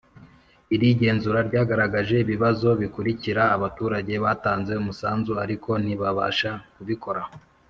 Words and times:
Iri 0.75 0.87
genzura 1.01 1.39
ryagaragaje 1.49 2.15
ibibazo 2.23 2.67
bikurikira 2.81 3.43
abaturage 3.55 4.13
batanze 4.25 4.71
umusanzu 4.81 5.33
ariko 5.43 5.69
ntibabasha 5.83 6.51
kubikora 6.75 7.21